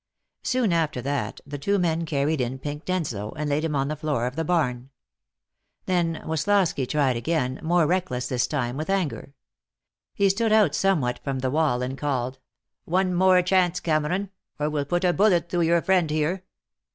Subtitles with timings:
[0.41, 3.95] Soon after that the two men carried in Pink Denslow, and laid him on the
[3.95, 4.89] floor of the barn.
[5.85, 9.35] Then Woslosky tried again, more reckless this time with anger.
[10.15, 12.39] He stood out somewhat from the wall and called:
[12.85, 16.45] "One more chance, Cameron, or we'll put a bullet through your friend here.